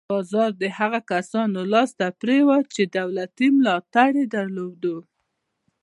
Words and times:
بازار 0.13 0.51
د 0.61 0.63
هغو 0.77 0.99
کسانو 1.11 1.59
لاس 1.73 1.89
ته 1.99 2.07
پرېوت 2.21 2.65
چې 2.75 2.83
دولتي 2.97 3.47
ملاتړ 3.57 4.11
یې 4.19 4.25
درلود. 4.35 4.83